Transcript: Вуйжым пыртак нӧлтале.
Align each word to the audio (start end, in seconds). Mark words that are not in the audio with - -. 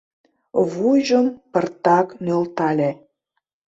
Вуйжым 0.71 1.25
пыртак 1.51 2.07
нӧлтале. 2.25 2.91